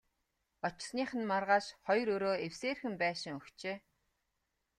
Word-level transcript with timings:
Очсоных 0.67 1.09
нь 1.19 1.27
маргааш 1.31 1.65
хоёр 1.85 2.07
өрөө 2.15 2.35
эвсээрхэн 2.45 2.93
байшин 3.03 3.33
өгчээ. 3.39 3.77